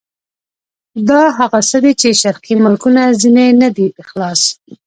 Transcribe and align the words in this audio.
دا 1.09 1.21
هغه 1.37 1.59
څه 1.69 1.77
دي 1.83 1.93
چې 2.01 2.09
شرقي 2.21 2.53
ملکونه 2.63 3.01
ځنې 3.21 3.47
نه 3.61 3.69
دي 3.75 3.87
خلاص. 4.09 4.41